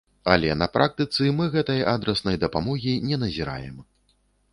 [0.35, 3.77] Але на практыцы мы гэтай адраснай дапамогі не назіраем.